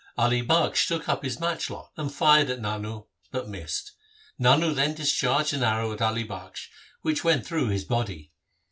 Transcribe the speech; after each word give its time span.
Ali 0.17 0.41
Bakhsh 0.41 0.87
took 0.87 1.07
up 1.07 1.23
his 1.23 1.39
match 1.39 1.69
lock 1.69 1.91
and 1.95 2.11
fired 2.11 2.49
at 2.49 2.59
Nano 2.59 3.09
but 3.29 3.47
missed 3.47 3.89
him. 4.39 4.45
Nano 4.45 4.73
then 4.73 4.95
discharged 4.95 5.53
an 5.53 5.61
arrow 5.61 5.91
at 5.93 6.01
Ali 6.01 6.23
Bakhsh, 6.25 6.69
which 7.03 7.23
went 7.23 7.45
through 7.45 7.67
his 7.69 7.85
body. 7.85 8.31